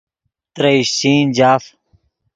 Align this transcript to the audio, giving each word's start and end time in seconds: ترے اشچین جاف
ترے 0.55 0.71
اشچین 0.81 1.23
جاف 1.37 1.63